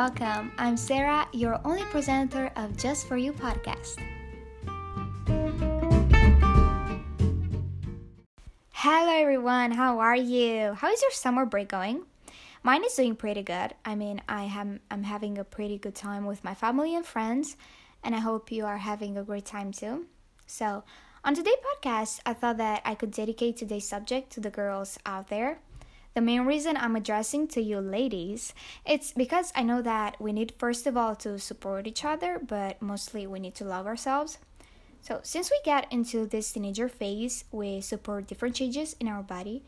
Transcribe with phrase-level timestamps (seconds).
[0.00, 0.50] welcome.
[0.56, 4.00] I'm Sarah, your only presenter of Just For You podcast.
[8.72, 9.72] Hello, everyone.
[9.72, 10.72] How are you?
[10.72, 12.06] How is your summer break going?
[12.62, 13.74] Mine is doing pretty good.
[13.84, 17.58] I mean, I am I'm having a pretty good time with my family and friends,
[18.02, 20.06] and I hope you are having a great time too.
[20.46, 20.82] So,
[21.26, 25.28] on today's podcast, I thought that I could dedicate today's subject to the girls out
[25.28, 25.58] there.
[26.14, 28.52] The main reason I'm addressing to you ladies,
[28.84, 32.82] it's because I know that we need first of all to support each other, but
[32.82, 34.38] mostly we need to love ourselves.
[35.02, 39.62] So, since we get into this teenager phase, we support different changes in our body,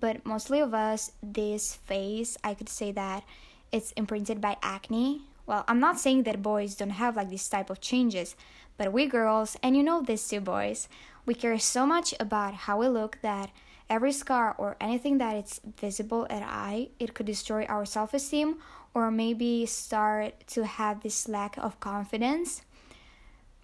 [0.00, 3.24] but mostly of us, this phase, I could say that
[3.72, 5.22] it's imprinted by acne.
[5.46, 8.36] Well, I'm not saying that boys don't have like this type of changes,
[8.76, 10.88] but we girls, and you know this too, boys,
[11.26, 13.50] we care so much about how we look that
[13.90, 18.58] every scar or anything that is visible at eye, it could destroy our self-esteem
[18.94, 22.62] or maybe start to have this lack of confidence.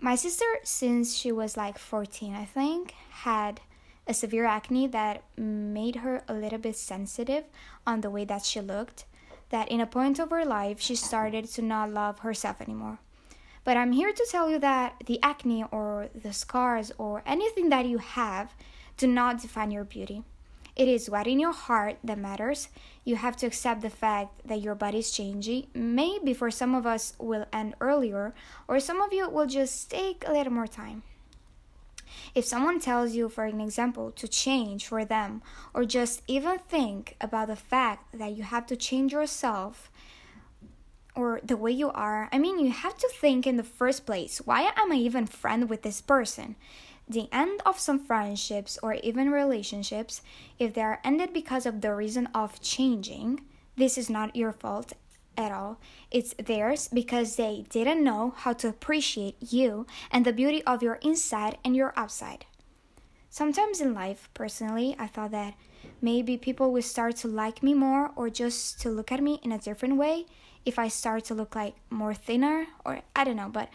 [0.01, 3.61] My sister, since she was like 14, I think, had
[4.07, 7.45] a severe acne that made her a little bit sensitive
[7.87, 9.07] on the way that she looked.
[9.51, 12.98] That in a point of her life, she started to not love herself anymore.
[13.63, 17.87] But I'm here to tell you that the acne or the scars or anything that
[17.87, 18.55] you have
[18.97, 20.23] do not define your beauty.
[20.77, 22.69] It is what in your heart that matters.
[23.05, 25.69] You have to accept the fact that your body is changing.
[25.73, 28.34] Maybe for some of us will end earlier,
[28.67, 31.05] or some of you will just take a little more time.
[32.34, 35.42] If someone tells you, for an example, to change for them,
[35.73, 39.91] or just even think about the fact that you have to change yourself,
[41.14, 44.39] or the way you are, I mean, you have to think in the first place
[44.39, 46.56] why am I even friend with this person?
[47.09, 50.23] The end of some friendships or even relationships,
[50.59, 53.43] if they are ended because of the reason of changing,
[53.77, 54.95] this is not your fault
[55.37, 55.79] at all.
[56.11, 60.95] It's theirs because they didn't know how to appreciate you and the beauty of your
[60.97, 62.47] inside and your outside.
[63.29, 65.55] Sometimes in life, personally, I thought that
[66.01, 69.51] maybe people will start to like me more or just to look at me in
[69.51, 70.27] a different way
[70.64, 73.69] if I start to look like more thinner or I don't know, but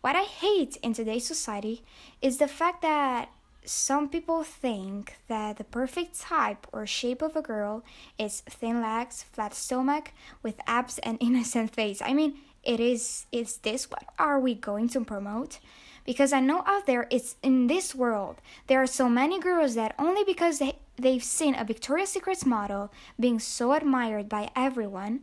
[0.00, 1.82] what I hate in today's society
[2.22, 3.30] is the fact that
[3.64, 7.84] some people think that the perfect type or shape of a girl
[8.18, 10.12] is thin legs, flat stomach,
[10.42, 12.00] with abs and innocent face.
[12.02, 15.58] I mean, it is is this what are we going to promote?
[16.04, 19.94] Because I know out there it's in this world there are so many girls that
[19.98, 25.20] only because they they've seen a Victoria's Secrets model being so admired by everyone,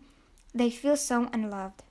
[0.53, 1.83] they feel so unloved.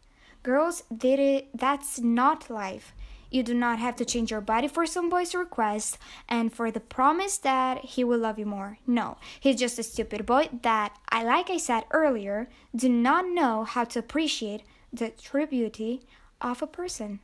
[0.47, 2.95] Girls, that's not life.
[3.33, 5.99] You do not have to change your body for some boy's request
[6.29, 8.79] and for the promise that he will love you more.
[8.87, 13.65] No, he's just a stupid boy that, I like I said earlier, do not know
[13.65, 14.63] how to appreciate
[14.93, 16.03] the true beauty
[16.41, 17.19] of a person.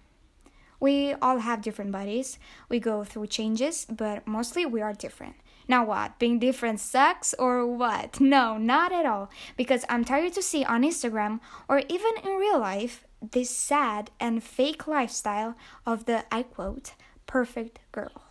[0.81, 2.41] We all have different bodies.
[2.69, 5.37] We go through changes, but mostly we are different.
[5.73, 6.19] Now what?
[6.19, 8.21] Being different sucks or what?
[8.21, 9.31] No, not at all.
[9.57, 14.45] Because I'm tired to see on Instagram or even in real life this sad and
[14.45, 15.57] fake lifestyle
[15.87, 16.93] of the I quote
[17.27, 18.25] perfect girl.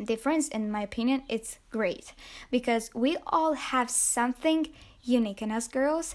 [0.00, 2.14] Difference in my opinion it's great
[2.48, 4.68] because we all have something
[5.02, 6.14] unique in us girls.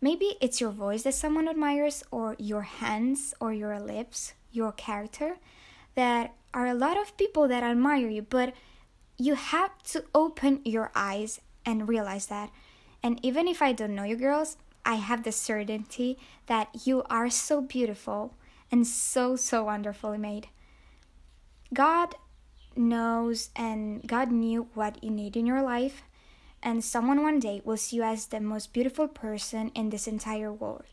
[0.00, 5.38] Maybe it's your voice that someone admires or your hands or your lips, your character
[5.96, 8.54] that are a lot of people that admire you, but
[9.20, 12.50] you have to open your eyes and realize that.
[13.02, 17.28] And even if I don't know you girls, I have the certainty that you are
[17.28, 18.34] so beautiful
[18.72, 20.48] and so, so wonderfully made.
[21.74, 22.14] God
[22.74, 26.02] knows and God knew what you need in your life,
[26.62, 30.52] and someone one day will see you as the most beautiful person in this entire
[30.52, 30.84] world.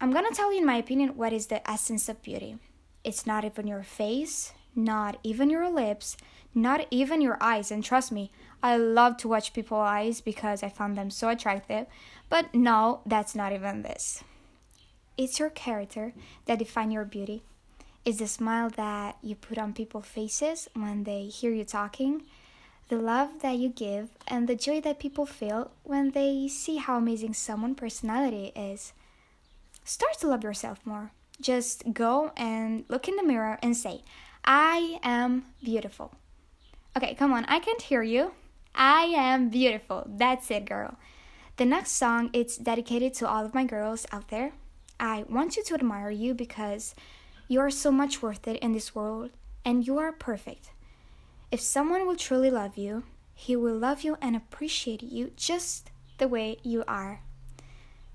[0.00, 2.58] I'm gonna tell you, in my opinion, what is the essence of beauty.
[3.04, 6.16] It's not even your face, not even your lips,
[6.54, 7.70] not even your eyes.
[7.70, 8.30] And trust me,
[8.62, 11.86] I love to watch people's eyes because I found them so attractive.
[12.28, 14.24] But no, that's not even this.
[15.16, 16.12] It's your character
[16.46, 17.42] that define your beauty.
[18.04, 22.22] It's the smile that you put on people's faces when they hear you talking,
[22.88, 26.98] the love that you give, and the joy that people feel when they see how
[26.98, 28.92] amazing someone's personality is.
[29.84, 31.12] Start to love yourself more.
[31.40, 34.02] Just go and look in the mirror and say,
[34.44, 36.14] I am beautiful.
[36.96, 38.32] Okay, come on, I can't hear you.
[38.74, 40.04] I am beautiful.
[40.06, 40.96] That's it, girl.
[41.56, 44.52] The next song it's dedicated to all of my girls out there.
[44.98, 46.94] I want you to admire you because
[47.48, 49.30] you are so much worth it in this world
[49.64, 50.70] and you are perfect.
[51.50, 53.04] If someone will truly love you,
[53.34, 57.20] he will love you and appreciate you just the way you are.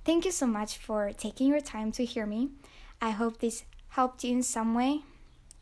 [0.06, 2.50] thank you so much for taking your time to hear me.
[3.02, 5.04] I hope this helped you in some way.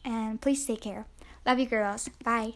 [0.03, 1.05] And please take care.
[1.45, 2.09] Love you, girls.
[2.23, 2.55] Bye.